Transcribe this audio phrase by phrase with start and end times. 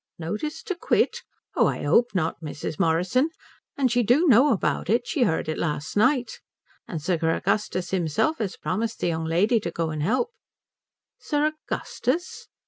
[0.17, 1.19] "Notice to quit?
[1.55, 2.79] Oh I hope not, Mrs.
[2.79, 3.29] Morrison.
[3.77, 5.05] And she do know about it.
[5.05, 6.39] She heard it last night.
[6.87, 10.31] And Sir Augustus himself has promised the young lady to go and help."
[11.19, 12.47] "Sir Augustus?"